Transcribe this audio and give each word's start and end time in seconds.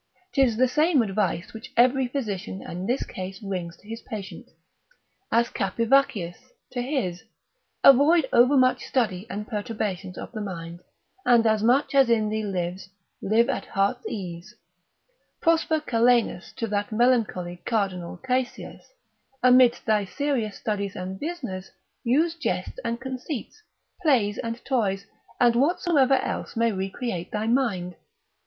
'Tis 0.33 0.57
the 0.57 0.67
same 0.67 1.03
advice 1.03 1.53
which 1.53 1.71
every 1.77 2.07
physician 2.07 2.63
in 2.63 2.87
this 2.87 3.05
case 3.05 3.39
rings 3.43 3.77
to 3.77 3.87
his 3.87 4.01
patient, 4.01 4.49
as 5.31 5.47
Capivaccius 5.51 6.37
to 6.71 6.81
his, 6.81 7.21
avoid 7.83 8.27
overmuch 8.33 8.83
study 8.83 9.27
and 9.29 9.47
perturbations 9.47 10.17
of 10.17 10.31
the 10.31 10.41
mind, 10.41 10.79
and 11.23 11.45
as 11.45 11.61
much 11.61 11.93
as 11.93 12.09
in 12.09 12.29
thee 12.29 12.41
lies 12.41 12.89
live 13.21 13.47
at 13.47 13.65
heart's 13.67 14.03
ease: 14.07 14.55
Prosper 15.39 15.79
Calenus 15.79 16.51
to 16.55 16.65
that 16.65 16.91
melancholy 16.91 17.57
Cardinal 17.63 18.17
Caesius, 18.27 18.91
amidst 19.43 19.85
thy 19.85 20.03
serious 20.03 20.55
studies 20.57 20.95
and 20.95 21.19
business, 21.19 21.69
use 22.03 22.33
jests 22.33 22.79
and 22.83 22.99
conceits, 22.99 23.61
plays 24.01 24.39
and 24.39 24.65
toys, 24.65 25.05
and 25.39 25.55
whatsoever 25.55 26.15
else 26.15 26.55
may 26.57 26.71
recreate 26.71 27.29
thy 27.31 27.45
mind. 27.45 27.93